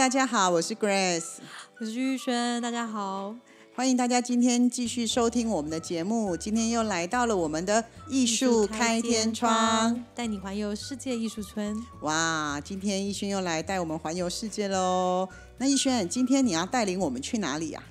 [0.00, 1.26] 大家好，我是 Grace，
[1.78, 3.36] 我是玉轩，大家好，
[3.74, 6.34] 欢迎大家今天继续收听我们的节目。
[6.34, 11.76] 今天又来到了我们的艺术开天窗，带你环游世界艺术村。
[12.00, 15.28] 哇，今天艺轩又来带我们环游世界喽。
[15.58, 17.82] 那艺轩，今天你要带领我们去哪里呀、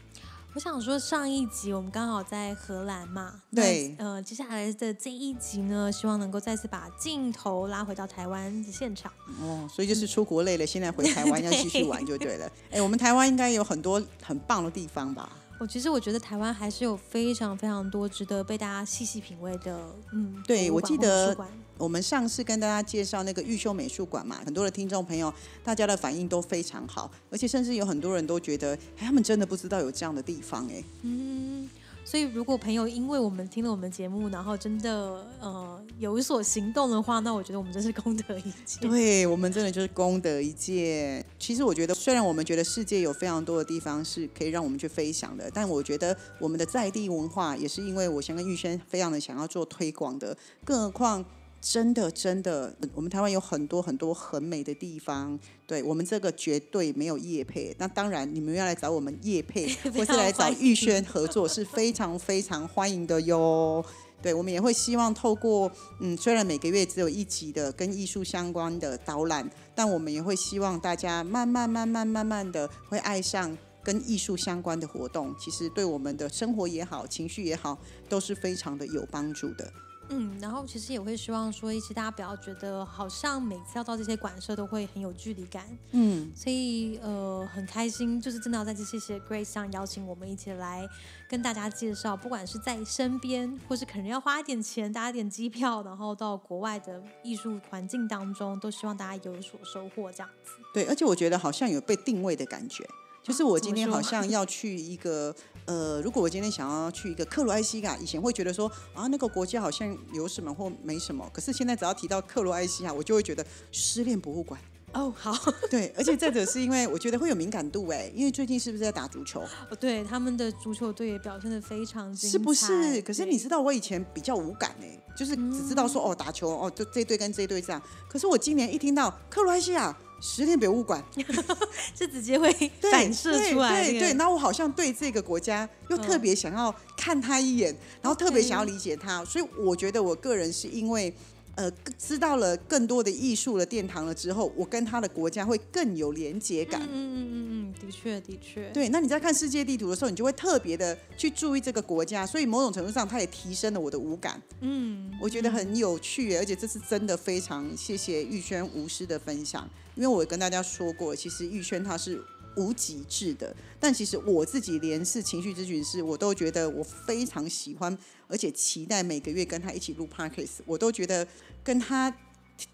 [0.56, 9.12] 我想说，上一集我们刚好在荷兰嘛，对那呃，接下来的这一集呢，希望能够再次把镜头拉回到台湾的现场。
[9.42, 12.52] 哦，所以就是出国累了，现在回台湾要继续玩就对了。
[12.72, 15.32] 哎，我们台湾应该有很多很棒的地方吧？
[15.60, 19.78] 我其实我觉得台湾还是有非常非常多值得被大家细细品味的，
[20.14, 21.36] 嗯，对我记得
[21.78, 31.70] 我们上次跟大家介绍那个玉秀美术馆嘛，很多的听众朋友，大家的反应都非常好，而且甚至有很多人都觉得，哎，他们真的不知道有这样的地方，哎，嗯，
[32.10, 38.82] 所以如果朋友因为我们听了我们节目，然后真的呃有所行动的话，那我觉得我们真是功德一件。
[38.90, 41.24] 对我们真的就是功德一件。
[41.38, 50.36] 其实我觉得，虽然我们觉得世界有非常多的地方是可以让我们去飞翔的，但我觉得我们的在地文化也是因为我想跟玉轩非常的想要做推广的，
[50.66, 51.24] 更何况。
[51.62, 55.38] 真的，真的，我们台湾有很多很多很美的地方。
[55.68, 63.84] 对我们这个绝对没有业配，那当然你们要来找我们业配， 或是来找玉轩合作是非常非常欢迎的哟。
[64.22, 75.34] 对，我们也会希望透过，嗯，虽然每个月只有一集的跟艺术相关的导览，但我们也会希望大家慢慢、慢慢、慢慢的会爱上跟艺术相关的活动。
[75.40, 77.78] 其实对我们的生活也好，情绪也好，
[78.10, 79.72] 都是非常的有帮助的。
[80.10, 90.88] 嗯，然后其实也会希望说，一起大家不要觉得好像每次要到这些馆舍都会很有距离感，嗯，所以呃很开心，就是真的要在这谢谢 Grace 上邀请我们一起来
[91.30, 100.54] 跟大家介绍，不管是在身边，或是可能要花一点钱搭一点机票，然后到国外的艺术环境当中，都希望大家有所收获这样子。
[100.74, 102.84] 对，而且我觉得好像有被定位的感觉，
[103.30, 105.34] 就是我今天好像要去一个。
[105.66, 114.60] 呃，如果我今天想要去一个克罗埃西亚，以前会觉得说啊，那个国家好像有什么或没什么，可是现在只要提到克罗埃西亚，我就会觉得失恋博物馆。
[114.94, 115.32] 哦，好，
[115.70, 119.42] 对，而且再者是因为我觉得会有敏感度哎，因为最近是不是在打足球？
[119.70, 123.00] 哦对，他们的足球队也表现的非常精彩，是不是？
[123.04, 127.80] 可是你知道我以前比较无感哎，就是只知道说哦打球哦，就这队跟这队这样。
[128.10, 131.04] 可是我今年一听到克罗埃西亚十年博物馆，
[131.98, 141.14] 是直接会对反射出来对对，然后我好像对这个国家又特别想要看他一眼，然后特别想要理解他，所以我觉得我个人是因为。
[141.60, 146.82] 呃，知道了更多的艺术的殿堂了之后，我跟他的国家会更有连结感。
[146.84, 154.42] 嗯嗯嗯嗯嗯，的确的确，对，那你在看世界地图的时候，你就会特别的去注意这个国家，所以某种程度上，它也提升了我的五感。
[154.62, 162.24] 嗯，我觉得很有趣耶，而且这是真的非常谢谢玉轩无私的分享，因为我跟大家说过，其实玉轩他是
[162.60, 167.98] 无极致的，但其实我自己连是情绪咨询师，我都觉得我非常喜欢，
[168.28, 171.26] 而且期待每个月跟他一起录 podcast，我都觉得
[171.64, 172.14] 跟他。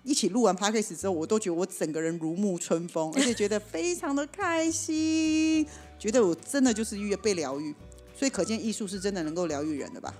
[0.01, 5.63] 一起录完 podcast 之后，我都觉得我整个人如沐春风， 而且觉得非常的开心，
[6.00, 7.72] 觉得我真的就是越被疗愈，
[8.17, 10.12] 所以可见艺术是真的能够疗愈人的吧？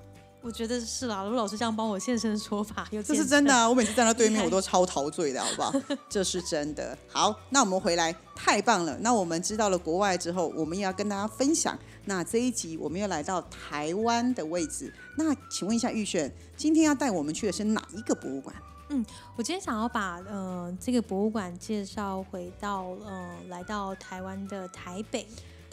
[0.45, 1.23] 我觉得是啦。
[1.23, 3.67] 如果老师这样帮我现身说法，有这是真的啊！
[3.67, 5.73] 我每次站在对面，我都超陶醉的，好不好？
[6.07, 6.95] 这是真的。
[7.11, 8.95] 好，那我们回来，太棒了。
[9.00, 11.75] 那我们知道了国外之后，我们也要跟大家分享。
[12.03, 14.94] 那这一集我们又来到台湾的位置。
[15.17, 18.56] 那请问一下玉璇，今天要带我们去的是哪一个博物馆？
[18.89, 19.03] 嗯
[19.35, 25.25] 我今天想要把呃这个博物馆介绍回到呃来到台湾的台北。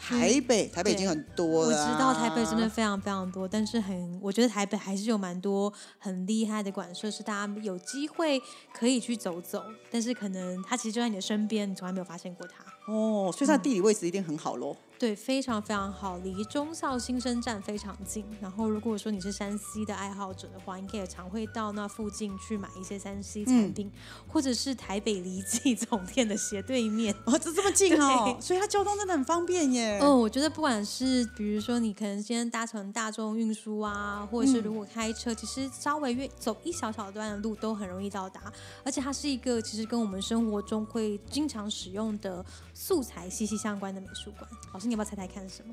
[0.05, 8.43] 台北，台北已经很多了我知道台北真的非常非常多，但是很我觉得台北还是有蛮多很厉害的馆舍，是大家有机会
[8.75, 9.63] 可以去走走，
[9.93, 12.93] 但是可能它其实就在你的身边，你从来没有发现过它。
[12.93, 14.77] 哦，所以它的地理位置一定很好喽。
[15.03, 18.25] 对，非常非常好，离中校新生站非常近。
[18.41, 23.91] 然后，如果说你是山西的爱好者的话，你可以常会到那附近去买一些山西餐厅，
[24.29, 27.13] 或者是台北离记总店的斜对面。
[27.25, 29.99] 哦，这这么近哦，所以它交通真的很方便耶。
[30.01, 38.41] 哦，我觉得不管是比如说你可能今天搭乘大众运输啊，或者是如果开车，其实稍微越走一小小段的路都很容易到达。
[38.85, 44.49] 而且它是一个其实跟我们生活中会经常使用的素材息息相关的美术馆。
[44.73, 44.92] 老师。
[44.93, 45.73] 你要不要猜猜看是什么？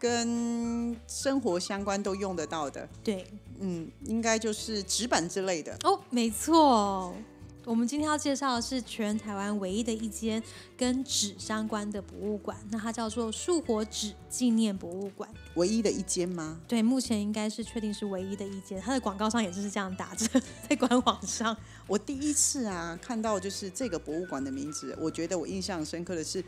[0.00, 2.88] 跟生活相关都用得到的。
[3.04, 3.26] 对，
[3.60, 5.76] 嗯，应该就是纸板之类的。
[5.84, 7.14] 哦，没错。
[7.64, 10.42] 我们今天要介绍的是全台湾唯一的一间
[10.76, 15.28] 跟纸相关的博物馆，那它叫做树火纸纪念博物馆。
[15.54, 16.58] 唯一的一间吗？
[16.66, 18.80] 对，目前应该是确定是唯一的一间。
[18.80, 20.26] 它的广告上也就是这样打着，
[20.68, 21.56] 在官网上。
[21.86, 26.42] 我第一次啊看到就是这个博物馆的名字，我觉得我印象深刻的是。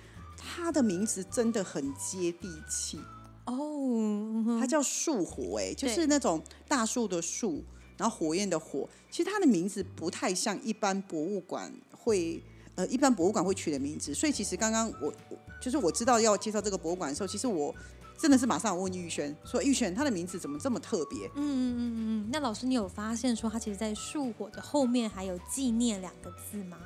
[0.45, 3.01] 它的名字真的很接地气
[3.47, 7.63] 哦，它叫树火，哎，就是那种大树的树，
[7.97, 8.89] 然后火焰的火。
[9.11, 12.43] 其实它的名字不太像一般博物馆会，
[12.75, 14.15] 呃，一般博物馆会取的名字。
[14.15, 15.13] 所以其实刚刚我
[15.61, 17.75] 就是我知道要介绍这个博物馆的时候，其实我
[18.17, 22.31] 真的是马上问玉轩说：“玉轩，它的名字怎么这么特别？”嗯嗯嗯嗯。
[22.33, 26.79] 那老师，你有发现说它其实在树火的后面还有纪念两个字吗？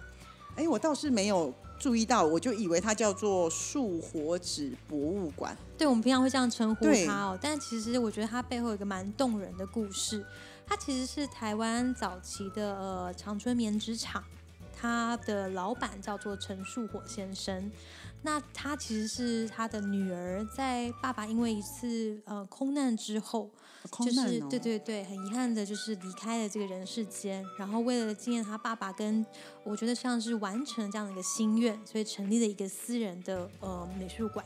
[0.57, 1.55] 哎，我倒是没有。
[1.79, 5.57] 注意到，我就以为它叫做树火纸博物馆。
[5.77, 7.39] 对，我们平常会这样称呼它哦。
[7.41, 10.25] 但其实我觉得它背后有一个蛮动人的故事。
[10.67, 14.23] 它其实是台湾早期的呃长春棉织厂，
[14.79, 17.71] 它的老板叫做陈树火先生。
[18.23, 23.49] 那他其实是他的女儿，在爸爸因为一次呃空难之后，
[24.05, 27.45] 就是对对对，很遗憾的就是离开了这个人世间。
[27.57, 29.25] 然后为了纪念他爸爸，跟
[29.63, 34.45] 我觉得像是完成了这样的一个心愿，所以成立了一个私人的呃美术馆。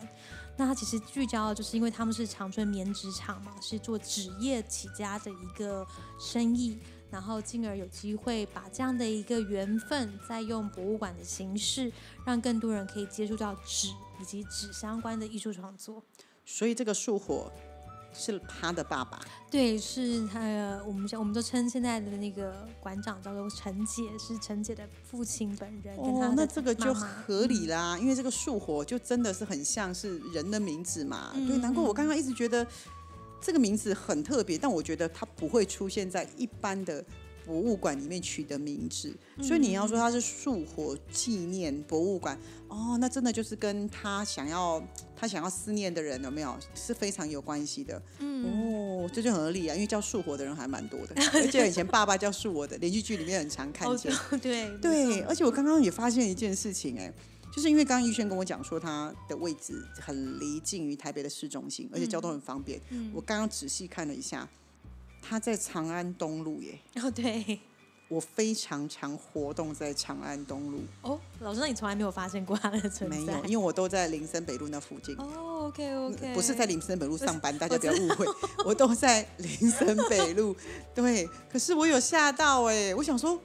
[0.59, 5.87] 那他其实聚焦的就是因为他们是长春棉纸厂嘛，是做纸业起家的一个
[6.21, 6.79] 生意。
[7.13, 11.93] 然后进而有机会把这样的一个缘分，再用博物馆的形式，
[12.25, 13.89] 让更多人可以接触到纸
[14.19, 16.03] 以及纸相关的艺术创作。
[16.47, 17.53] 所以这个树火
[18.15, 19.21] 是他的爸爸，
[19.51, 20.41] 对，是他。
[20.87, 25.95] 我们我们都称现在的那个馆长叫做陈姐，是陈姐的父亲本人。
[25.99, 31.31] 哦，那这个就合理啦，因为这个树火就真的是很像是人的名字嘛。
[31.35, 32.67] 对，难怪我刚刚一直觉得。
[33.43, 37.05] 这个名字很特别，但我觉得它不会出现在一般的
[37.45, 39.13] 博物馆里面取的名字，
[39.43, 44.81] 所以你要说它是树火纪念博物馆，哦，那真的就是跟他想要
[45.17, 46.57] 他想要思念的人有没有？
[46.73, 57.13] 是非常有关系的，嗯，哦，这就很合理啊，因为叫树火的人还蛮多的， 而且以前爸爸叫树火的连续剧里面很常看见，对对，而且我刚刚也发现一件事情，哎。
[57.55, 62.81] 就是因为刚刚玉轩跟我讲说，他的位置很离近于台北的市中心，而且交通很方便。
[63.13, 64.49] 我刚刚仔细看了一下，
[65.21, 66.79] 他在长安东路耶。
[66.97, 67.61] 哦，对，
[68.09, 70.81] 我非常常活动在长安东路。
[71.03, 73.17] 哦，老师，那你从来没有发现过他的存在？
[73.19, 75.15] 没有，因为我都在林森北路那附近。
[75.19, 78.27] 哦，OK OK，不是在林森北路上班，大家不要误会，
[78.65, 80.57] 我 都在林森北路。
[80.95, 83.39] 对，可是我有吓到哎，我想说，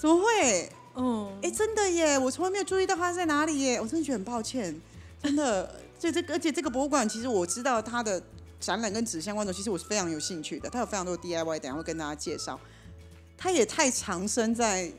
[0.00, 0.68] 怎么会？
[0.96, 2.18] 嗯，哎，真的耶！
[2.18, 4.80] 我从来没有注意到它在哪里耶，我真的觉得很抱歉，
[5.22, 5.74] 真的。
[6.00, 8.22] 这这个，而且这个博物馆，其实我知道它的
[8.58, 10.70] 展览跟纸相关的，其实我是非常有兴趣的。
[10.70, 12.58] 它有非常多的 DIY，等下会跟大家介绍。
[13.36, 14.90] 它也太藏身在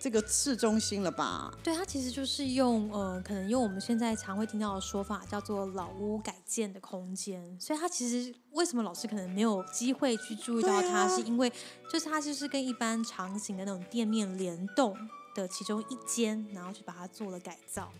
[0.00, 1.52] 这个市中心了吧？
[1.62, 7.54] 对，它其实就是用呃，可能用我们现在常会听到的说法，叫做老屋改建的空间。
[7.60, 11.52] 所以它其实为什么老师可能没有机会去注意到它，是因为
[11.92, 14.96] 就是它就是跟一般长形的那种店面联动。
[15.42, 17.90] 的其中一间，然后去把它做了改造，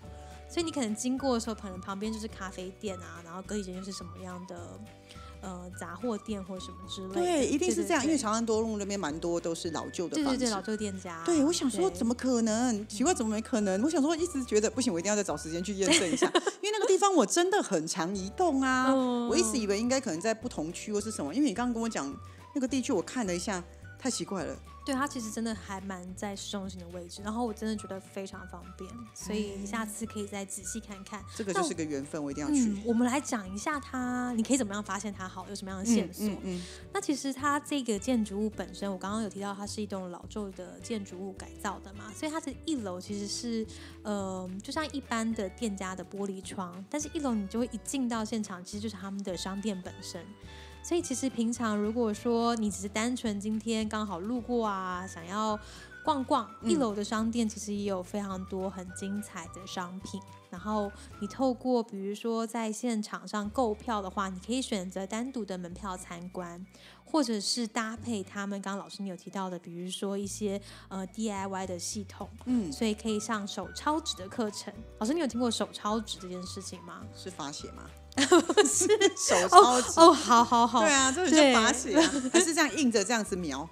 [0.50, 4.80] 所以你可能经过的时候，可能旁边就是咖啡店啊，然后隔一间就是什么样的
[5.40, 7.14] 呃杂货店或什么之类的。
[7.14, 11.22] 对，一定是这样，因为长安多路那边蛮多都是老旧的房子，对对对，老旧店家。
[11.24, 12.86] 对，我想说怎么可能？
[12.88, 13.80] 奇怪，怎么没可能？
[13.82, 16.26] 我想说一直觉得不行，我一定要再找时间去验证一下，
[16.60, 18.92] 因为那个地方我真的很常移动啊。
[19.28, 22.12] 我一直以为应该可能在不同区或是什么，因为你刚刚跟我讲
[22.54, 23.62] 那个地区，我看了一下，
[23.98, 24.56] 太奇怪了。
[24.86, 31.22] 对它其实真的还蛮在市中心的位置，然后我真的觉得非常方便，所以你下次可以再仔细看看。
[31.36, 32.82] 这个就是个缘分，我一定要去。
[32.86, 36.26] 我们来讲一下它，你可以怎么样发现它好，有什么样的线索？
[36.26, 36.62] 嗯嗯。
[36.90, 43.66] 那其实它这个建筑物本身，我刚刚有提到，它是一栋老旧的建筑物改造的嘛，所以它的一楼其实是
[44.04, 50.24] 呃，就像一般的店家的玻璃窗，但是一楼你就会一进到现场，其实就是他们的商店本身。
[50.88, 55.58] 所以其实平常如果说你只是单纯今天刚好路过啊，想要。
[56.04, 56.48] 逛逛。
[56.62, 60.18] 嗯一楼的商店其实也有非常多很精彩的商品。
[60.48, 60.90] 然后
[61.20, 66.64] 你透过比如说在现场上购票的话，你可以选择单独的门票参观，
[67.04, 74.72] 或者是搭配他们刚刚老师你有提到的，比如说一些呃 DIY 的系统，嗯，所以可以上手抄纸的课程。
[75.00, 77.04] 老师，你有听过手抄纸这件事情吗？
[77.14, 77.82] 是发写吗？
[78.26, 80.00] 不 是手抄纸。
[80.00, 83.68] 哦，好好好，对啊，这就罚写啊， 还是这样硬着这样子描？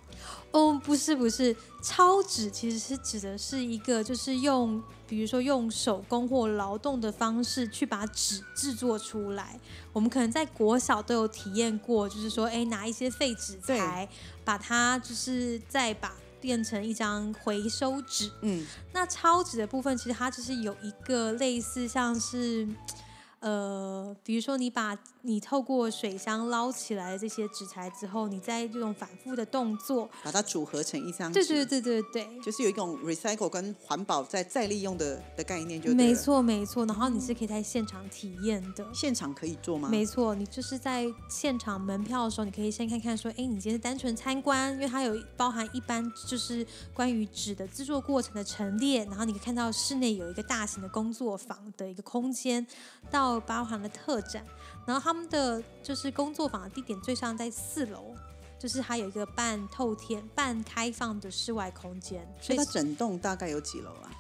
[0.52, 9.58] 哦，不是不是，抄纸其实是指的是一个，就是用比如说用手工或劳动的方式去把纸制作出来。
[9.92, 14.08] 我们可能在国小都有体验过，就是说，哎，拿一些废纸材，
[14.44, 18.30] 把它就是再把变成一张回收纸。
[18.40, 22.66] 嗯，那抄纸的部分，其实它就是有一个类似像是。
[23.46, 31.46] 呃，比如说你把你透过水箱捞起来的这些纸材之后，你再这种反复的动作，把它组合成一张纸。
[31.46, 36.84] 对对对对对，就是有一种 recycle 跟环保再再利用的的概念就没错没错。
[36.86, 38.84] 然后你是可以在现场体验的。
[38.92, 39.88] 现场可以做吗？
[39.88, 52.66] 没错，你就是在现场门票的时候，你可以先看看说，哎，你今天是单纯参观，因为它有包含一般就是关于纸的制作过程的陈列，然后你可以看到室内有一个大型的工作坊的一个空间，
[53.08, 54.44] 到包含了特展，
[54.86, 58.14] 然后他们的就是工作坊的地点最上在四楼。
[58.58, 64.10] 就是它有一个半透天、半开放的室外空间，所以它整栋大概有几楼啊？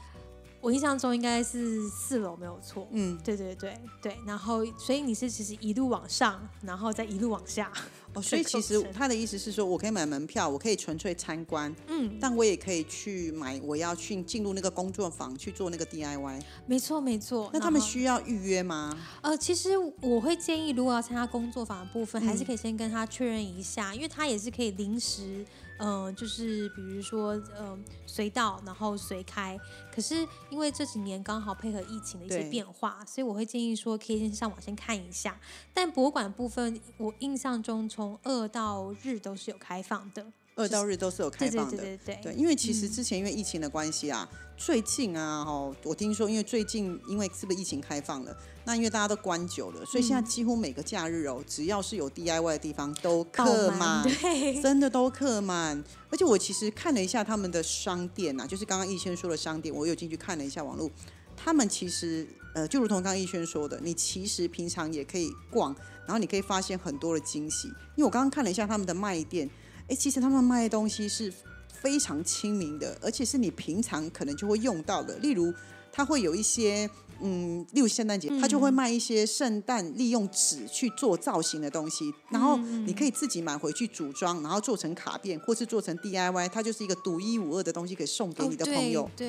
[0.66, 2.88] 我印象中应该是四楼没有错。
[2.90, 7.70] 嗯，对对对对，然后所以你是其实一路往上，然后再一路往下。
[8.14, 16.42] 哦，所以其实他的意思是说，我可以买门票，我可以纯粹参观，嗯，但我也可以去买，我要去进入那个工作坊去做那个 DIY。
[16.66, 17.48] 没错没错。
[17.52, 18.98] 那他们需要预约吗？
[19.20, 25.46] 呃，其实我会建议，如果要参加工作坊的部分，还是嗯可以先跟他确认一下，因为他也是可以临时，
[25.78, 29.58] 嗯、就是比如说，嗯、随到然后随开。
[29.94, 35.38] 可是因为这几年刚好配合疫情的一些变化，所以我会建议说，可以先上网先看一下。
[35.72, 40.26] 但博物馆部分，我印象中从二到日都是有开放的。
[40.56, 41.76] 二到日都是有开放的。
[41.76, 48.34] 对对对对，因为其实嗯之前因为疫情的关系啊，最近啊，哦，我听说因为最近因为是不是疫情开放了，
[48.64, 54.02] 那因为大家都关久了，所以现在嗯几乎每个假日哦，只要是有 DIY 的地方都客满
[54.62, 55.84] 真的都客满。
[56.10, 60.90] 而且我其实看了一下他们的商店啊，就是刚刚逸轩说的商店，我有进去看了一下网络，
[61.36, 67.68] 他们其实呃，就如同刚刚逸轩说的，你其实平常也可以逛，然后你可以发现很多的惊喜。
[67.68, 69.50] 因为我刚刚看了一下他们的卖店，
[69.88, 71.32] 哎，其实他们卖的东西是
[71.68, 75.52] 非常亲民的，而且是你平常可能就会用到的，例如
[75.92, 76.88] 它会有一些。
[77.22, 89.04] 嗯，例如圣诞节，它就会卖一些圣诞利用纸去做造型的东西，然后你可以自己买回去组装，然后做成卡片，或是做成 DIY，它就是一个独一无二的东西，可以送给你的朋友。
[89.04, 89.28] 哦、对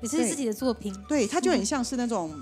[0.00, 0.90] 也是自己的作品。
[1.06, 2.32] 对，它就很像是那种、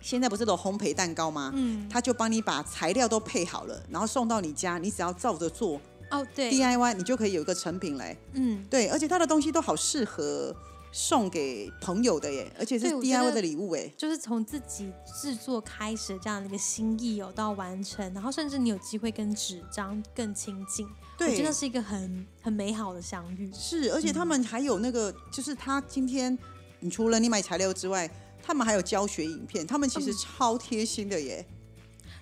[0.00, 1.50] 现在不是都有烘焙蛋糕吗？
[1.56, 5.80] 嗯，他就帮你把材料都配好了，然后送到你家，你只要照着做
[6.12, 8.16] 哦对，DIY，你就可以有一个成品嘞。
[8.34, 10.54] 嗯，对，而且他的东西都好适合
[10.92, 13.90] 送给朋友的耶，而且是 DIY 的礼物哎。
[13.96, 20.86] 就是从自己制作开始这样的一个心意有到完成，然后甚至你有机会跟纸张更亲近，
[21.18, 23.50] 我觉对得，是一个很很美好的相遇。
[23.54, 26.38] 是，而且他们还有那个，就是他今天
[26.80, 28.10] 你除了你买材料之外，
[28.42, 31.46] 他们还有教学影片，他们其实嗯超贴心的耶。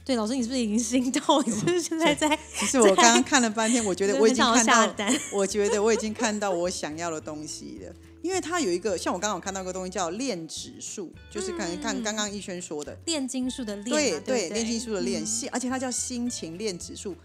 [0.04, 1.42] 对，老师，你是不是已经心动？
[1.46, 2.38] 你是不是现在在？
[2.58, 4.94] 其实我刚刚看了半天，我觉得我已经看到。
[5.32, 7.94] 我觉得我已经看到我想要的东西了。
[8.22, 17.16] 因为它有一个，像我刚刚有看到一个东西叫炼指数，就是可能看嗯刚刚逸轩说的，炼金术的炼嘛，对对对，炼金术的炼，嗯心，而且它叫心情炼指数。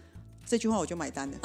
[0.46, 1.38] 这句话我就买单了。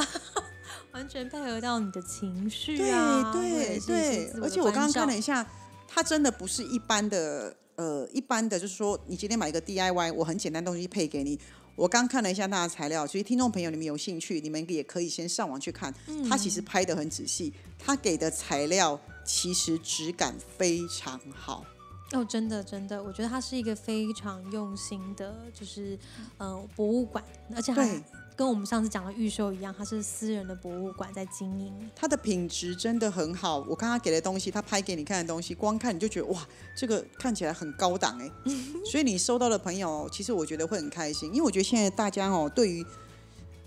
[0.94, 5.46] 完全配合到你的情绪对啊，对对而且我刚刚看了一下，
[5.88, 11.40] 它真的不是一般的，呃，一般的就是说，你今天买一个 DIY，我很简单东西配给你。
[11.76, 15.92] 我刚看了一下它的材料，所以听众朋友你们有兴趣，你们也可以先上网去看，
[16.30, 21.66] 它其嗯实拍的很仔细，它给的材料其实质感非常好。
[22.12, 25.98] 哦，真的真的，我觉得它是一个非常用心的，就是
[26.38, 27.24] 呃博物馆，
[27.56, 28.04] 而且它对
[28.42, 31.72] 跟我们上次讲的预售一样，它是私人的博物馆在经营。
[31.96, 36.44] 它的品质真的很好，我刚刚给的东西，他拍给你看的东西，光看你就觉得哇，
[36.76, 38.28] 这个看起来很高档哎，
[38.84, 42.84] 所以你收到的朋友，其实我觉得会很开心，因为我觉得现在大家哦，对于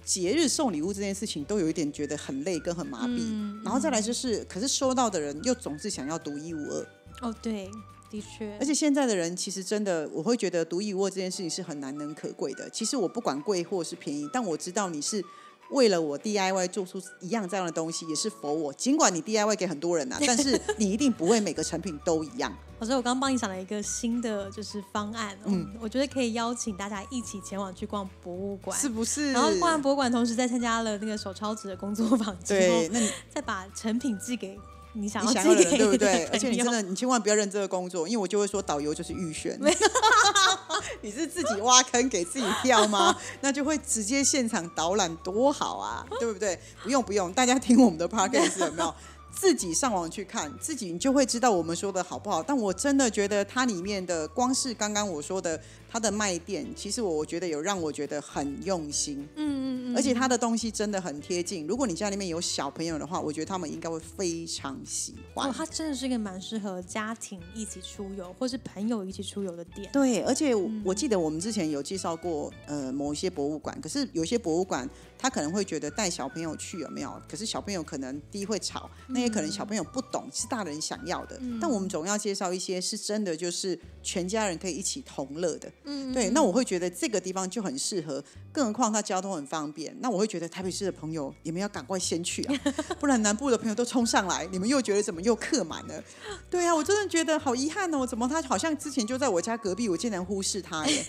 [0.05, 3.63] 节日送礼物这件事情，都有一点觉得很累跟很麻痹，嗯。
[3.65, 6.87] 然后再来就是，可是收到的人又总是想要独一无二，
[7.21, 7.71] 哦，对，
[8.15, 12.71] 的确，而且现在的人其实真的，我会觉得独一无二这件事情是很难能可贵的。
[12.71, 15.25] 其实我不管贵或是便宜，但我知道你是
[15.71, 18.73] 为了我 DIY 做出一样这样的东西，也是否我。
[18.73, 22.57] 尽管你 DIY 给很多人呐、但是 你一定不会每个成品都一样。
[22.79, 29.33] 老师，我刚刚帮你想了一个新的就是方案、哦，嗯，我觉得可以邀请大家一起前往去逛博物馆，是不是？
[29.33, 34.59] 然后逛完博物馆，同时再参加了那个手抄纸的工作坊之后对，，那你再把成品寄给
[34.95, 36.25] 你想要你想要的人，寄给的对不对？
[36.33, 39.59] 而且你真的，你千万不要认这个工作，因为我就会说导游就是预选。
[41.03, 43.15] 你是自己挖坑给自己跳吗？
[43.41, 46.59] 那就会直接现场导览，多好啊，对不对？
[46.83, 48.95] 不用不用，大家听我们的 podcast 有没有？
[49.37, 52.41] 自己上网去看，自己你就会知道我们说的好不好。
[52.41, 55.61] 但我真的觉得它里面的，光是刚刚我说的
[55.95, 59.29] 它的卖店，其实我我觉得有让我觉得很用心。
[59.37, 61.69] 嗯嗯嗯，而且它的东西真的很贴近。
[61.69, 65.49] 如果你家里面有小朋友的话，我觉得他们应该会非常喜欢。
[65.49, 69.89] 哦，它真的是一个蛮适合家庭一起出游，或是朋友一起出游的店。
[69.93, 77.21] 对，而且我我记得我们之前有介绍过，呃，某一些博物馆，可是有些博物馆他可能会觉得带小朋友去有没有？
[77.29, 81.41] 可是小朋友可能第一会吵，那也可能小朋友不懂是大人想要的。
[81.61, 85.71] 但我们总要介绍一些是真的，就是全家人可以一起同乐的。
[85.85, 89.97] 嗯，对，那我会觉得这个地方就很适合，更何况它交通很方便。
[90.01, 92.55] 那我会觉得台北市的朋友，你们要赶快先去啊，
[93.01, 96.03] 不然南部的朋友都冲上来，你们又觉得怎么又客满了？
[96.51, 101.05] 对啊，我真的觉得好遗憾哦，怎么他好像之前就在我家隔壁，我竟然忽视他耶？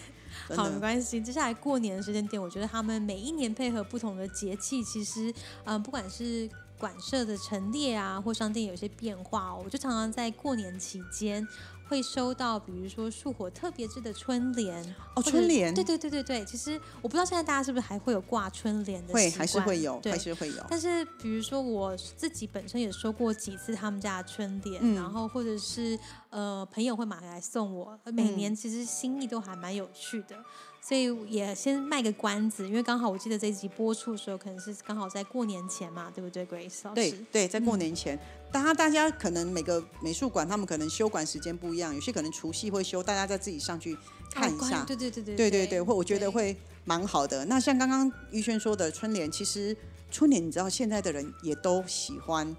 [0.56, 1.22] 好，没，关系。
[1.22, 11.48] 接下来过年的时间点，我觉得他们每一年配合不同的节气，其实，嗯、不管是馆舍的陈列啊，或商店有些变化，我就常常在过年期间。
[11.88, 14.84] 会收到，比如说树火特别制的春联
[15.16, 16.46] 哦春联对对对对对。
[16.46, 20.66] 其实我不知道现在大家是不是还会有挂春联的会习惯还是会有，对还是会有。
[20.70, 25.98] 但是比如说我自己本身也收过几次他们家的春联，嗯然后或者是
[26.30, 30.36] 呃朋友会买来送我，每年其实心意都还蛮有趣的。
[30.82, 36.94] 所以也先卖个关子，因为刚好我记得这一集播出的时候，可能是刚好在过年前嘛，对不对，Grace 老师？
[36.94, 38.20] 对对，在嗯过年前，
[38.56, 43.98] 大家大家可能每个美术馆他们可能休馆时间不一样，有些可能除夕会休，大家再自己上去
[44.32, 44.82] 看一下。
[44.86, 47.44] 对对对对对对对，会我觉得对会蛮好的。
[47.46, 49.76] 那像刚刚于轩说的春联，其实
[50.10, 52.56] 春联你知道现在的人也都喜欢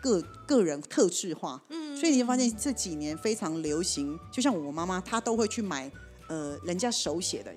[0.00, 4.16] 个个人特质化，嗯所以你会发现这几年非常流行。
[4.30, 5.90] 就像我妈妈，她都会去买
[6.28, 7.52] 呃人家手写的。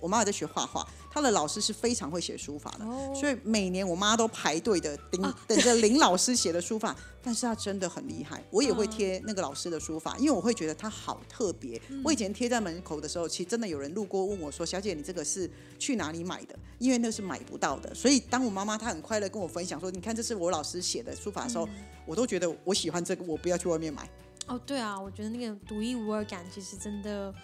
[0.00, 0.86] 我妈妈在学画画，
[1.18, 6.94] 她的老师是非常会写书法的，哦所以每年我妈都排队的等、啊等着林老师写的书法。
[7.20, 11.78] 但是他真的很厉害，我也会嗯贴那个老师的书法，因为我会觉得他好特别。
[12.02, 17.92] 我以前贴在门口的时候，其实真的有人路过问我说：“小姐，你这个是去哪里买的？”因为那是买不到的。
[17.92, 21.68] 所以当我妈妈她很快乐跟我分享说：“你看，这是我老师写的书法”的时候，
[22.06, 24.08] 我都觉得我喜欢这个，我不要去外面买。
[24.46, 27.34] 哦，对啊，我觉得那个独一无二感，其实真的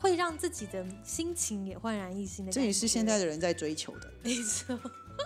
[0.00, 2.50] 会让自己的心情也焕然一新的。
[2.50, 4.10] 这也是现在的人在追求的。
[4.22, 4.78] 没错。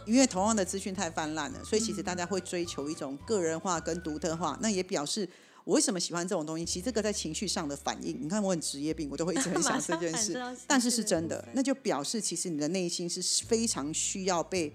[0.07, 4.59] 因为同样的资讯太泛滥了，所以其实大家会追求一种个人化跟独特化。
[4.61, 5.29] 那也表示
[5.63, 6.65] 我为什么喜欢这种东西。
[6.65, 10.37] 其实这个在情绪上的反应，你看我很职业病，我都会一直很想 这件事。
[10.67, 14.73] 但是是真的，那就表示其实你的内心是非常需要被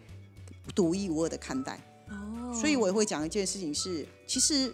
[0.74, 1.78] 独一无二的看待。
[2.08, 4.74] 哦，所以我也会讲一件事情是，其实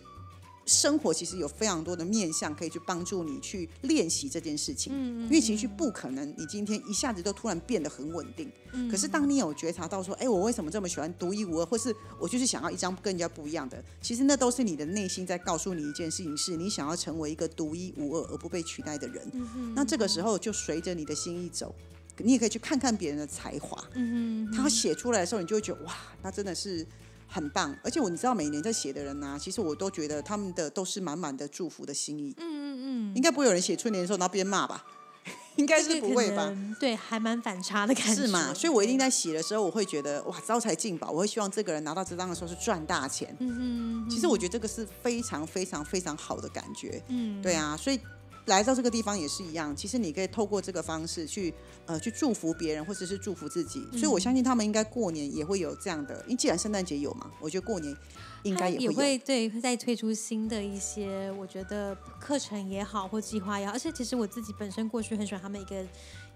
[0.65, 4.91] 生活其实有非常多的面向可以去帮助你去练习这件事情。
[4.95, 8.51] 嗯因为情绪不可能，你今天一下子都突然变得很稳定。
[8.73, 19.23] 嗯可是当你有觉察到说，哎，我为什么这么喜欢独一无二，或是我就是想要一张跟人家不一样的，其实那都是你的内心在告诉你一件事情，是你想要成为一个独一无二而不被取代的人。
[19.34, 21.73] 嗯那这个时候就随着你的心意走，
[22.17, 23.84] 你也可以去看看别人的才华。
[23.93, 26.86] 嗯哼，他写出来的时候，你就会觉得哇，那真的是
[27.28, 27.76] 很棒。
[27.84, 32.34] 而且我你知道，每年在写的人呢、其实我都觉得他们的都是满满的祝福的心意。
[32.38, 34.86] 嗯嗯嗯，应该不会有人写春联的时候然后边骂吧？
[35.56, 36.54] 应该是不会吧？？
[36.80, 38.54] 对，还蛮反差的感觉，是嘛？
[38.54, 43.36] 所以我一定在写的时候，我会觉得哇，招财进宝，我会希望这个人拿到这张的时候是赚大钱。
[43.40, 47.02] 嗯嗯，其实我觉得这个是非常非常非常好的感觉。
[47.08, 48.00] 嗯，对啊，所以
[48.46, 49.76] 来到这个地方也是一样。
[49.76, 51.54] 其实你可以透过这个方式去
[51.86, 53.86] 呃去祝福别人，或者是祝福自己。
[53.92, 57.96] 所以我相信他们应该过年也会有这样的，因为既然圣诞节有嘛，我觉得过年
[58.44, 58.98] 应该也也会也。
[58.98, 65.88] 会对会再推出新的一些，我觉得课程也好或计划也好，而且其实我自己本身过去很喜欢他们一个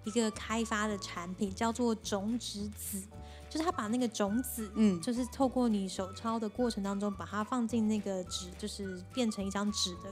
[0.05, 3.01] 一个开发的产品，叫做种子子，
[3.49, 10.11] 就是他把那个种子，嗯就是透过你手抄的过程当中，把它放进那个纸，就是变成一张纸的。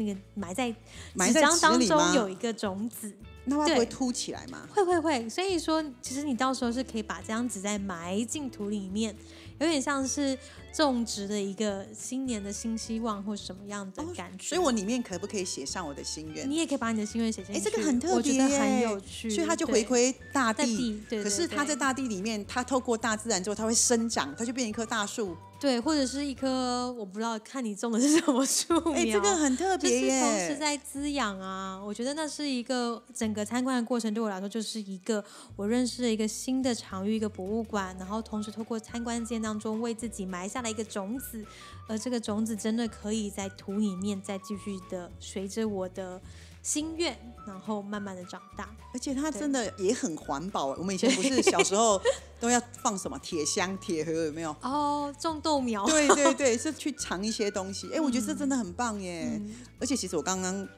[0.00, 3.12] 那个埋在纸张当中有一个种子，
[3.58, 4.66] 那它不会凸起来吗？
[4.74, 9.14] 会会会，所以说其实你到时候是可以把这张纸再埋进土里面，
[9.58, 10.38] 有点像是
[10.72, 14.48] 种植的一个新年的新希望或什么样的感觉。
[14.48, 16.48] 所以我里面可不可以写上我的心愿？
[16.48, 17.60] 你也可以把你的心愿写进去。
[17.60, 19.28] 哎，这个很特别，我觉得很有趣。
[19.28, 25.36] 所以它就回归大地，可是它在大地里面，它透过大自然之后，它会生长，它就变一棵大树。
[25.58, 28.92] 对，或者是一棵我不知道，看你种的是什么树苗。
[28.94, 31.78] 哎，这个很特别耶，同时在滋养啊。
[31.84, 35.24] 我觉得那是一个整个参观的过程，对我来说就是一个
[35.56, 41.44] 我认识了一个新的场域，一个博物馆，然后同时透过参观间当中为自己埋下了一个种子，
[41.88, 46.20] 而这个种子真的可以在土里面再继续的随着我的。
[46.62, 50.66] 心愿，然后慢慢的长大，而且它真的也很环保。
[50.74, 51.98] 我们以前不是小时候
[52.38, 54.54] 都要放什么铁箱、铁盒，有没有？
[54.60, 55.86] 哦，种豆苗。
[55.86, 57.90] 对对对，是去尝一些东西。
[57.94, 59.40] 哎，我觉得这真的很棒耶！
[59.80, 60.68] 而且其实我刚刚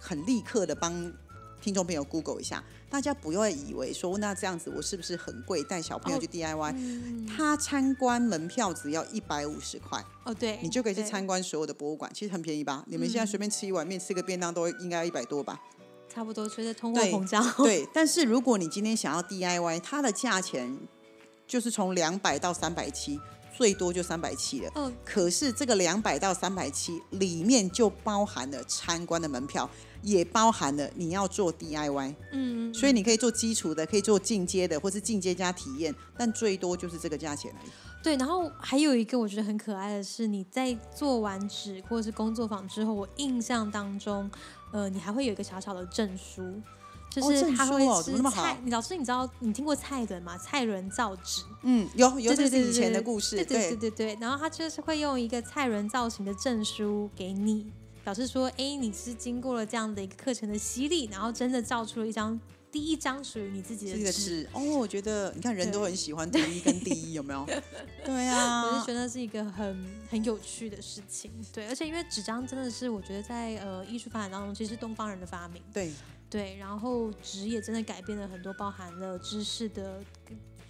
[0.00, 1.12] 很立刻的帮。
[1.60, 5.62] 听众朋友，Google 一下，大家不要以为说那这样子我是不是很贵？
[5.64, 12.84] 带小朋友去 DIY，他参观门票只要一百五十块哦，对，你就可以去参观所有的博物馆，其实很便宜吧？
[12.86, 15.60] 你们现在随便吃一碗面，吃个便当都应该要一百多吧？
[16.08, 17.44] 差不多，随着通货膨胀。
[17.58, 20.78] 对，但是如果你今天想要 DIY，它的价钱
[21.46, 23.20] 就是从两百到三百七，
[23.58, 24.70] 最多就三百七了。
[24.76, 29.68] 嗯，可是这个两百到三百七里面就包含了参观的门票。
[30.00, 37.70] 也包含了你要做 DIY，嗯，所以你可以做基础的，可以做进阶的，或是进阶加体验，但最多就是这个价钱而已。
[38.00, 44.30] 对，然后还有一个我觉得很可爱的是，你在做完纸或者是工作坊之后，我印象当中，
[44.70, 46.62] 呃，你还会有一个小小的证书，
[47.10, 50.36] 就是他会是蔡，老师你知道你听过蔡伦吗？
[50.38, 57.72] 蔡伦造纸，嗯，有有这是以前的故事，对对对对对，然后他就是会用一个蔡伦造型的证书给你。
[58.04, 62.40] 表示说，哎，你是经过了这样的一个课程的洗礼，然后真的造出了一张
[62.72, 64.48] 第一张属于你自己的纸。
[64.54, 67.46] 哦，我觉得你看人都很喜欢第一跟第一，有没有？
[68.06, 71.30] 对啊，我是觉得是一个很很有趣的事情。
[71.52, 75.62] 对，而且因为纸张真的是我觉得在呃艺术发展当中，其实是东方人的发明。
[75.74, 75.92] 对
[76.30, 80.02] 对，然后纸也真的改变了很多，包含了知识的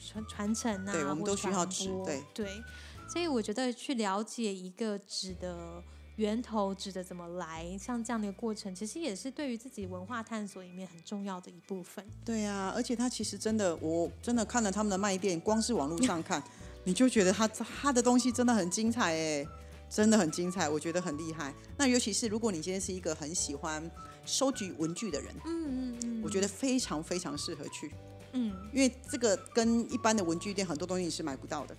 [0.01, 1.89] 传传承啊，对，我们都需要纸。
[2.05, 2.63] 对对，
[3.09, 5.83] 所以我觉得去了解一个纸的。
[6.19, 7.79] 源头指的怎么来？
[7.79, 12.05] 像这样的一个过程，其实也是对于自己文化探索里面很重要的一部分。
[12.25, 16.43] 对啊，而且它其实真的，我真的看了他们的卖店，光是网络上看，
[16.83, 19.47] 你就觉得他他的东西真的很精彩哎，
[19.89, 21.55] 真的很精彩，我觉得很厉害。
[21.77, 23.89] 那尤其是如果你今天是一个很喜欢
[24.29, 27.91] 收集文具的人，嗯嗯嗯，我觉得非常非常适合去，
[28.33, 31.75] 嗯，因为这个跟一般的文具店很多东西你是买不到的。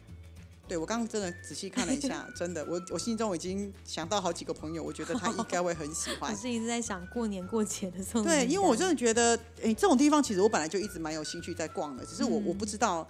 [0.68, 6.32] 对，我刚刚真的仔细看了一下， 真的，我我心中已经想到好几个朋友，我觉得他应该会很喜欢。
[6.32, 8.24] 我是一直在想过年过节的送。
[8.24, 13.08] 对，因为我真的觉得，哎，这种地方其实我本来就一直蛮有兴趣在逛的，只是我我不知道，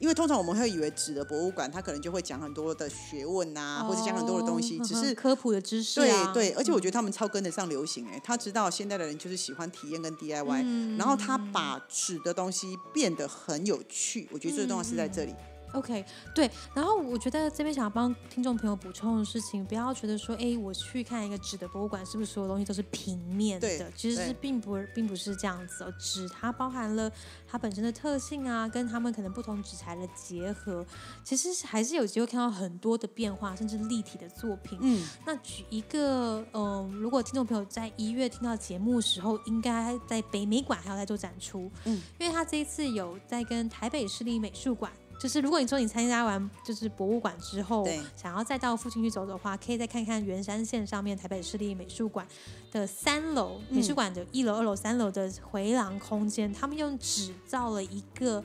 [0.00, 6.00] 因为通常我们会以为纸的博物馆，它可能就会讲很多的学问啊，或者讲很多的东西，只是科普的知识。
[6.00, 15.34] 对对，而且我觉得他们超跟得上流行，哎，他知道现在的人就是喜欢体验跟 DIY，然后他把纸的东西变得很有趣，我觉得最重要是在这里。
[15.72, 16.04] OK，
[16.34, 23.90] 对，然后我觉得这边想要帮听众朋友补充的事情，不要觉得说，哎，我去看一个纸的博物馆，是不是所有东西都是平面的？
[23.96, 25.92] 其实是并不并不是这样子哦。
[25.98, 27.10] 纸它包含了
[27.46, 30.84] 它本身的特性啊，跟他们可能不同纸材的结合，
[31.22, 34.78] 其实还是有机会看到很多的变化，甚至立体的作品。
[34.82, 41.70] 嗯，那举一个，嗯，如果听众朋友在一月听到节目的时候，应该在北美馆还要在做展出。
[41.84, 44.90] 嗯，因为他这一次有在跟台北市立美术馆。
[45.20, 52.26] 就是如果你说你参加完就是博物馆之后，想要再到附近去走的话，可以再看看圆山线上面台北市立美术馆
[52.72, 58.42] 的三楼美术馆的一楼、二楼、三楼的回廊空间，他们用纸造了一个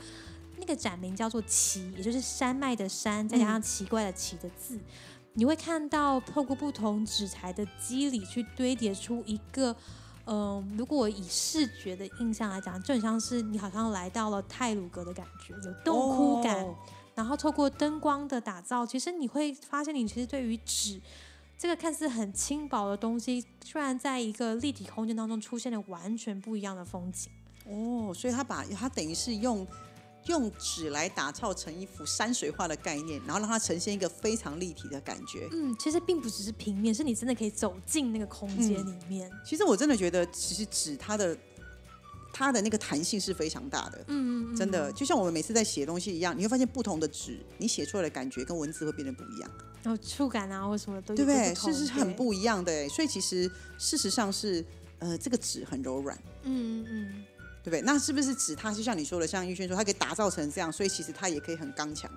[0.57, 4.77] 那个展名叫做“奇”，也就是山脉的山，再加上奇怪的“奇”的字，
[5.31, 9.73] 你会看到透过不同纸材的肌理去堆叠出一个。
[10.25, 16.65] 嗯，如果以视觉的印象来讲，就很像是你好像来到了泰鲁格的感觉，有洞窟感。
[17.13, 20.99] 然后透过灯光的打造，其实你会发现，你其实对于纸
[21.57, 27.31] 这个看似很轻薄的东西，居然在一个立体空间当中出现了完全不一样的风景。
[27.67, 29.65] 哦，所以他把他等于是用。
[30.27, 35.47] 用纸来打造成一幅山水画的概念，然后让它呈现一个非常立体的感觉。
[35.51, 39.31] 嗯，其实并不只是平面，是你真的可以走进那个空间里面。
[39.45, 41.37] 其实我真的觉得，其实纸它的
[42.33, 44.03] 它的那个弹性是非常大的。
[44.07, 49.51] 嗯嗯，真的就像我们每次在写东西一样，你会发现不同的纸，你写出来的感觉跟文字会变得不一样。
[49.83, 51.53] 然后触感啊，或什么都对不对？
[51.53, 52.89] 是是很不一样的。
[52.89, 54.65] 所以其实事实上是，
[54.97, 56.17] 呃，这个纸很柔软。
[56.41, 57.25] 嗯嗯嗯。
[57.65, 57.81] 对不对？
[57.81, 62.09] 那是不是指他就像你说的，像玉轩说，他可以打造成这样，所以其实他也可以很刚强。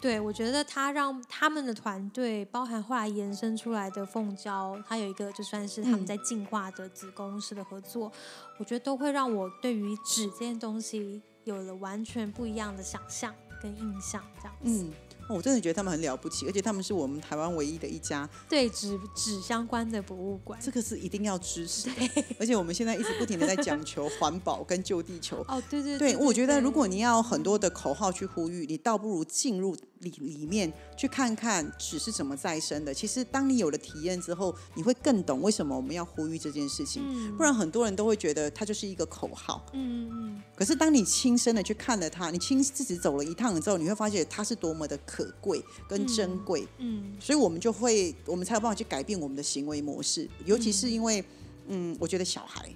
[0.00, 8.12] 对，我觉得他让他们的团队，包含后来延伸出来的凤娇，他有一个就算是他们嗯在进化的子公司的合作，
[8.58, 14.84] 我觉得都会让我对于纸这件东西有了完全不一样的想象跟印象，这样子。
[14.84, 14.92] 嗯，
[15.28, 20.58] 哦我真的觉得他们很了不起，而且他们是我们台湾唯一的一家，对纸纸相关的博物馆。
[20.62, 22.24] 这个是一定要支持的。
[22.38, 25.44] 而且我们现在一直不停的在讲求环保跟救地球。
[25.48, 32.92] 哦，对对对，我觉得如果你要很多的口号去呼吁，你倒不如进入里里面去看看纸是怎么再生的。
[32.92, 37.02] 其实当你有了体验之后，你会更懂为什么我们要呼吁这件事情。
[37.06, 39.64] 嗯不然很多人都会觉得它就是一个口号。
[39.72, 46.66] 嗯嗯可是当你亲身的去看了它，你亲自己走了一趟之后，你会发现它是多么的可贵跟珍贵。
[46.78, 51.24] 嗯所以我们就会，我们才有办法去改变我们的行为模式，尤其是因为，
[51.68, 52.68] 嗯，我觉得小孩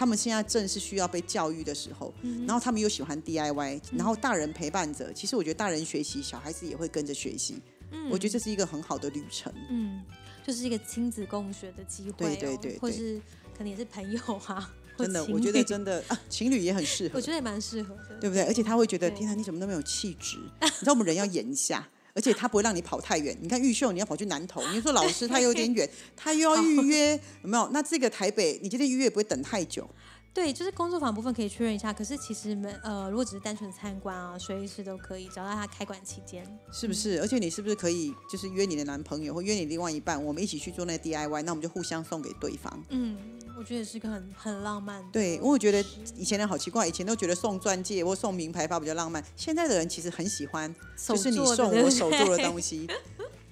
[0.00, 7.60] 他们现在正是需要被教育的时候，嗯然后他们又喜欢 DIY，然后大人陪伴着，其实我觉得大人学习，小孩子也会跟着学习，
[7.90, 9.52] 嗯，我觉得这是一个很好的旅程。
[9.68, 10.02] 嗯，
[10.42, 13.20] 就是一个亲子共学的机会、哦，对对对对或是
[13.54, 18.42] 可能也是朋友啊， 真的，我觉得真的啊，情侣也很适合 我，觉得也蛮适合的，对不对？
[18.44, 20.38] 而且他会觉得，天哪，你怎么那么有气质？
[20.62, 21.86] 你知道我们人要演一下。
[22.14, 23.36] 而且他不会让你跑太远。
[23.40, 27.68] 你看玉秀，你要跑去南投，你就说老师他有点 远，他又要预约，有没有？
[27.72, 29.88] 那这个台北，你今天预约也不会等太久。
[30.32, 31.92] 对，就是工作坊部分可以确认一下。
[31.92, 36.46] 可是其实们呃，如果只是单纯参观啊，随时都可以，只要在它开馆期间。
[36.72, 37.20] 是不是？
[37.20, 42.80] 而且你是不是可以就是约你的男朋友或约你另外一半，我们一起去做那个 DIY，那我们就互相送给对方。
[42.90, 43.16] 嗯，
[43.58, 45.08] 我觉得也是个很很浪漫的。
[45.12, 45.84] 对，因为我觉得
[46.16, 52.88] 以前人好奇怪，以前都觉得送钻戒或送名牌包比较浪漫，现在的人其实很喜欢，就是你送我手做的东西。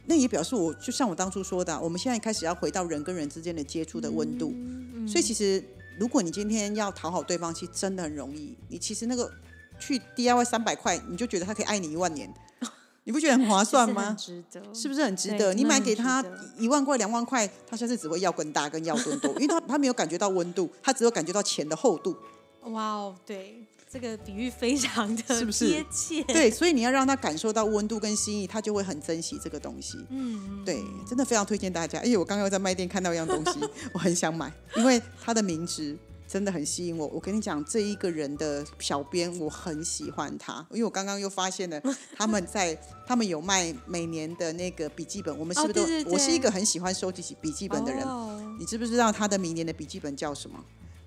[0.07, 4.53] 那也表示我就像我当初说的啊，我们现在开始要回到人跟人之间的接触的温度。
[4.55, 5.63] 嗯所以其实
[5.99, 8.57] 如果你今天要讨好对方，其实真的很容易。
[8.69, 9.31] 你其实那个
[9.79, 12.33] 去 DIY 三百块，你就觉得他可以爱你一万年，
[13.05, 14.17] 你不觉得很划算吗？
[14.19, 15.55] 值得，是不是很值得？
[15.55, 16.25] 你买给他
[16.57, 22.17] 一万块、两万块，他下次只会要更大、跟要更多，因为他他没有感觉到温度，他只有感觉到钱的厚度。
[22.63, 26.23] 哇哦，对，这个比喻非常的是不是贴切。
[26.25, 29.99] 对，所以你要让他感受到温度跟心意，他就会很珍惜这个东西。
[30.11, 31.99] 嗯，对，真的非常推荐大家。
[32.01, 33.59] 而且我刚刚又在卖店看到一样东西，
[33.95, 35.97] 我很想买，因为它的名字
[36.27, 37.07] 真的很吸引我。
[37.07, 41.81] 我跟你讲，这一个人的小编我很喜欢他，因为我刚刚又发现了
[42.15, 45.83] 他们在他们有卖每年的那个笔记本，我们是不是都？
[45.83, 48.05] 哦对对我是一个很喜欢收集笔记本的人。
[48.05, 50.59] 哦你知不知道他的明年的笔记本叫什么？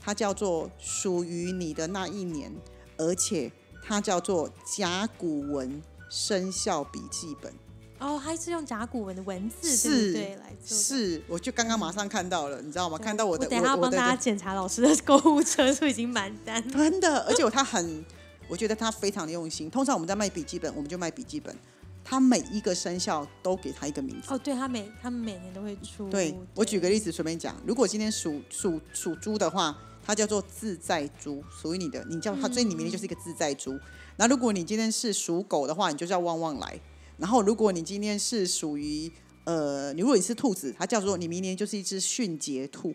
[0.03, 2.51] 它叫做属于你的那一年，
[2.97, 3.51] 而且
[3.83, 7.53] 它叫做甲骨文生肖笔记本。
[7.99, 10.35] 哦，还是用甲骨文的文字，是对？
[10.37, 10.75] 来做。
[10.75, 12.97] 是，我就刚刚马上看到了，你知道吗？
[12.97, 16.67] 看到我的，等下要帮大家检查老师的购物车是已经满单。
[16.71, 18.03] 真的，而且他很，
[18.47, 19.69] 我觉得他非常的用心。
[19.69, 21.55] 通常我们在卖笔记本，我们就卖笔记本，
[22.03, 24.33] 他每一个生肖都给他一个名字。
[24.33, 26.09] 哦，对他每他们每年都会出。
[26.09, 33.79] 对我举个例子随便讲，如果今天属属属猪的话，它叫做自在猪，属于你的，你叫它，所以你明年就是一个自在猪。
[34.17, 36.79] 那如果你今天是属狗的话，你就叫旺旺来。
[37.17, 39.11] 然后如果你今天是属于
[39.43, 42.93] 呃，你如果你是兔子，它叫做你明年就是一只迅捷兔。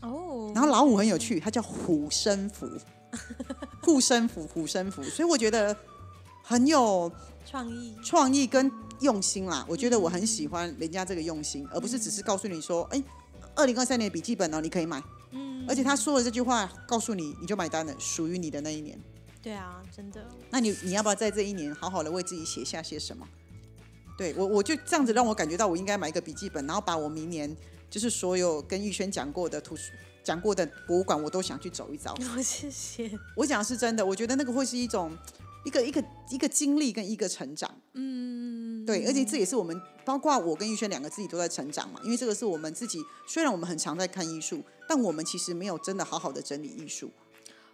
[0.00, 2.68] 哦，然后老虎很有趣，它叫虎生福，
[3.82, 5.02] 护身符，虎生福。
[5.04, 5.76] 所以我觉得
[6.42, 7.10] 很有
[7.46, 9.64] 创意，创意跟用心啦。
[9.68, 13.02] 我觉得我很喜欢人家这个用心，而不是只是告诉你说，哎，
[13.54, 15.02] 二零二三年的笔记本哦，你可以买。
[15.34, 18.98] 嗯，而且他说了这句话，告诉你你就买单了，属于你的那一年。
[19.42, 23.28] 对啊，真的，那你你要不要在这一年好好的为自己写下些什么？
[24.16, 27.54] 对我我就这样子让我感觉到我应该买一个笔记本，然后把我明年
[27.90, 29.92] 就是所有跟玉轩讲过的图书
[30.22, 32.12] 讲过的博物馆，我都想去走一遭。
[32.22, 35.14] 哦，谢谢，我讲的是真的，我觉得那个会是一种
[35.64, 37.70] 一个一个一个经历跟一个成长。
[37.92, 47.10] 嗯，对，而且这也是我们，包括我跟玉轩两个自己都在成长嘛，因为这个是我们自己，虽然我们很常在看艺术，但我们其实没有真的好好的整理艺术。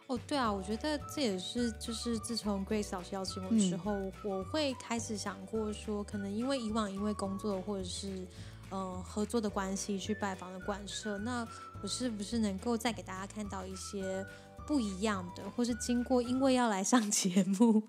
[0.06, 3.92] 哦，对啊，我觉得这也是，就是自从 Grace 老师邀请我的时候，
[4.24, 8.26] 我会开始想过说，可能因为以往因为工作或者是
[8.70, 11.46] 呃合作的关系去拜访的馆舍，那
[11.80, 14.26] 我是不是能够再给大家看到一些
[14.66, 17.80] 不一样的，或是经过因为要来上 节目，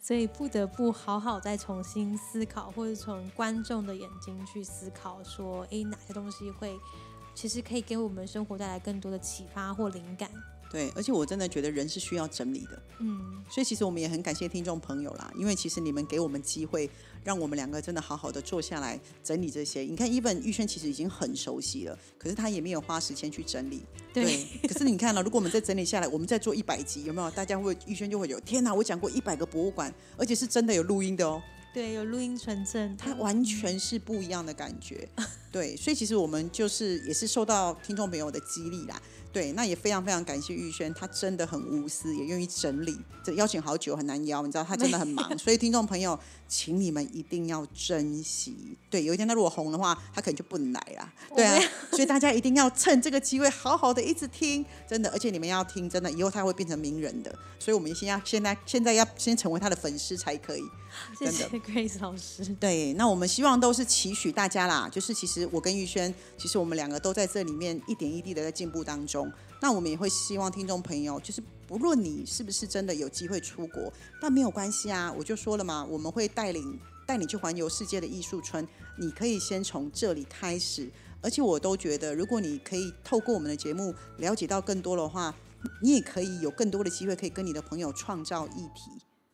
[0.00, 6.76] 所以不得不好好再重新思考，或者从观众的眼睛去思考，说，诶，哪些东西会
[7.34, 10.30] 其实可以给我们生活带来更多的启发或灵感。
[10.70, 16.88] 对，而且我真的觉得人是需要整理的，嗯，所以其实我们也很感谢听众朋友啦，因为其实你们给我们机会，
[17.24, 19.80] 让我们两个真的好好的坐下来整理这些。
[19.80, 23.82] 你看，，even 玉轩其实已经很熟悉了，可是他也没有花时间去整理。
[24.14, 24.46] 对。
[24.68, 27.28] 可是你看了、如果我们再整理下来，我们再做一百集，有没有？
[27.32, 28.72] 大家会玉轩就会有天哪！
[28.72, 31.42] 我讲过一百个博物馆，而且是真的有录音的哦。
[31.72, 35.08] 对，有录音存证，它完全是不一样的感觉。
[35.52, 39.00] 对，所以其实我们就是也是受到听众朋友的激励啦。
[39.32, 42.98] 对，那也非常非常感谢玉轩，他真的很无私，也愿意整理。
[43.22, 48.76] 这邀请好久很难邀，你知道他真的很忙，所以听众朋友，请你们一定要珍惜。
[48.88, 51.12] 对，有一天他如果红的话，他可能就不能来啦。
[51.36, 57.30] 对啊，所以大家一定要趁这个机会好好的一直听，真的，而且你们要听，真的，以后他会变成名人的。
[57.58, 60.62] 所以我们先要现在现在要先成为他的粉丝才可以。
[61.18, 62.44] 谢谢 Grace 老师。
[62.58, 69.19] 对，那我们希望都是期许大家啦，就是其实我跟玉轩，其实我们两个都在这里面一点一滴的在进步当中。
[69.60, 78.66] 那我们也会希望听众朋友，就是不论你是不是真的有机会出国，那没有关系啊，我就说了嘛，我们会带领带你去环游世界的艺术村，
[78.98, 80.90] 你可以先从这里开始。
[81.22, 85.34] 而且我都觉得，如果你可以透过我们的节目了解到更多的话，
[85.82, 88.90] 你也可以有更多的机会，可以跟你的朋友创造议题。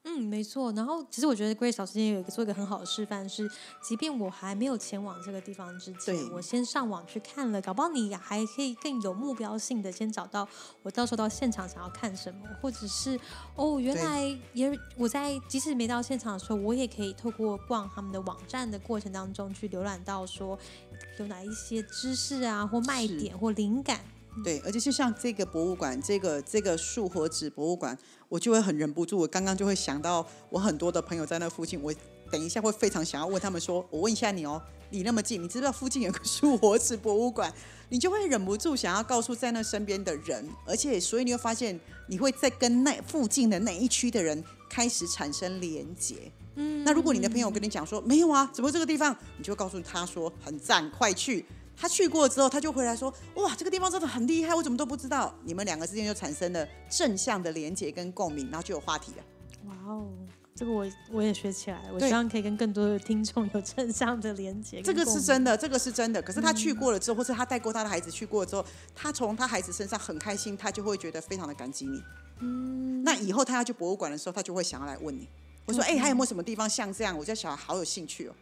[0.09, 0.71] 嗯，没错。
[0.71, 3.51] 然后，其实我觉得 Grace 老师今天有一个做一个很好的示范，是
[3.83, 10.49] 即便我还没有前往这个地方之前，我先上网去看了，搞不好你还可以更有目标性的先找到
[10.85, 13.19] 我到时候到现场想要看什么，或者是
[13.57, 20.57] 哦，原来也我在即使没到现场的时候，我也可以透过逛他们的网站的过程当中去浏览到说
[21.19, 23.99] 有哪一些知识啊，或卖点或灵感。
[24.45, 27.97] 对，而且就像这个博物馆，这个这个树和纸博物馆，
[28.29, 31.93] 我就会很忍不住，我刚刚就会想到我很多的朋友在那附近，我
[32.31, 37.53] 等一下会非常想要问他们说，我问一下你哦，你那么近，你知不知道附近有个树和纸博物馆？
[37.89, 46.17] 你就会忍不住想要告诉在那身边的人，而且所以你会发现，你会在跟那附近的那一区的人开始产生连结。
[46.57, 51.45] 嗯，那如果你的朋友跟你讲说没有啊，只不过这个地方，你就告诉他说很赞，快去。
[51.77, 59.25] 他去过之后，他就回来说：“哇，这个地方真的很厉害，我怎么都不知道。”你们两个之间就产生了正向的连接跟共鸣，然后就有话题了。
[59.67, 60.09] 哇哦，
[60.55, 61.83] 这个我我也学起来。
[61.93, 64.81] 我希望可以跟更多的听众有正向的连接。
[64.81, 66.23] 这个是真的，这个是真的。
[66.23, 72.03] 可是他去过了之后，或是他带过他的孩子去过之后，他从他孩子身上很开心，他就会觉得非常的感激你。
[72.41, 75.29] 嗯，那以后他要去博物馆的时候，他就会想要来问你。
[75.67, 77.19] 我说：“哎，还有没有什么地方像这样？
[77.19, 78.35] 我家小孩好有兴趣哦。”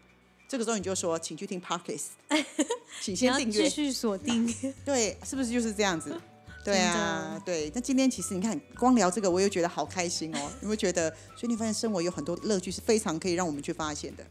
[0.47, 2.05] 这个时候你就说，请去听 Parkes，
[3.01, 4.47] 请先订阅，继续锁定。
[4.85, 6.19] 对，是不是就是这样子？
[6.65, 7.71] 对啊，对。
[7.75, 10.39] 那今天其实你看，光聊这个，我又觉得好开心哦。
[10.63, 11.11] 有没有觉得？
[11.37, 14.25] 所以你发现生活有很多乐趣是非常可以让我们去发现的。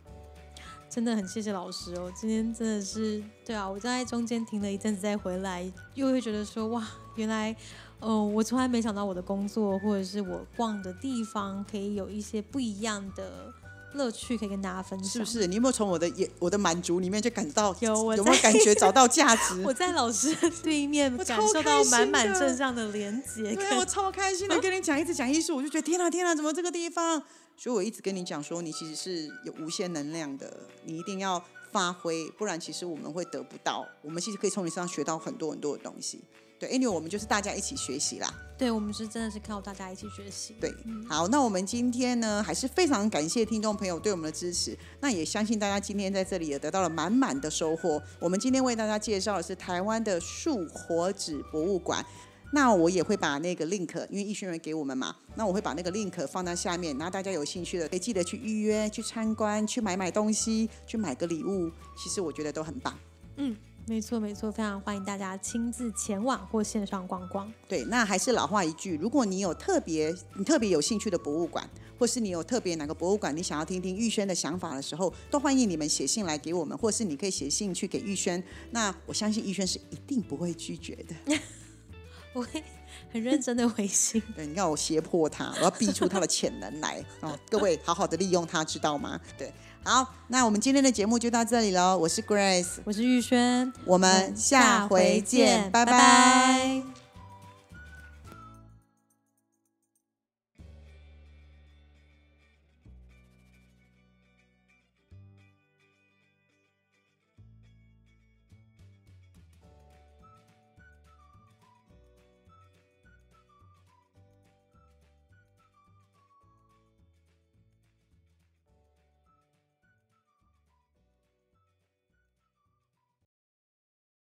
[0.89, 7.55] 真的很谢谢老师哦，今天真的是对啊，我在中间停了一阵子再回来，又会觉得说哇，原来，
[7.99, 13.51] 哦，我从来没想到我的工作或者是我逛的地方可以有一些不一样的。
[13.93, 15.47] 乐趣可以跟大家分享，是不是？
[15.47, 18.13] 你有没有从我的眼、我的满足里面就感到有？
[18.15, 19.61] 有没有感觉找到价值？
[19.65, 27.21] 我在老师对面感受到满满正向的连接，对我超开心的跟你讲，一直讲艺术，我就觉得天哪天哪，怎么这个地方？
[27.55, 30.51] 所以我一直跟你讲说，你其实是有无限能量的，
[30.85, 33.87] 你一定要发挥，不然其实我们会得不到。
[34.01, 36.23] 我们其实可以从你身上学到很多很多的东西。
[36.63, 38.33] 对，anyway，我们就是大家一起学习啦。
[38.57, 40.55] 对，我们是真的是靠大家一起学习。
[40.61, 40.73] 对，
[41.09, 44.77] 好，那我们今天呢，还是非常感谢听众朋友对我们的支持。
[45.01, 48.01] 那也相信大家今天在这里也得到了满满的收获。
[48.17, 52.05] 我们今天为大家介绍的是台湾的树活纸博物馆。
[52.53, 61.69] 那我也会把那个 link，因为易轩人给我们嘛，那我会把那个 link 放在下面，然后大家有兴趣的可以记得去预约、去参观、去买买东西、去买个礼物。
[61.97, 62.97] 其实我觉得都很棒。
[63.35, 63.57] 嗯。
[63.85, 67.51] 没错，没错，非常欢迎大家亲自前往或线上逛逛。
[67.67, 71.69] 对，那还是老话一句，如果你有特别你特别有兴趣的博物馆，
[71.99, 78.41] 或是你有特别哪个博物馆，你想要听听玉轩的想法的时候，都欢迎你们写信来给我们，或是你可以写信去给玉轩。
[78.71, 81.37] 那我相信玉轩是一定不会拒绝的，
[82.33, 82.63] 我会
[83.11, 84.23] 很认真的回信。
[84.33, 87.37] 对，你要我胁迫他，我要逼出他的潜能来哦。
[87.49, 89.19] 各位好好的利用他，知道吗？
[89.37, 89.51] 对。
[89.85, 91.97] 好，那我们今天的节目就到这里喽。
[91.97, 97.02] 我是 Grace，我是玉轩，我们下回见，拜拜。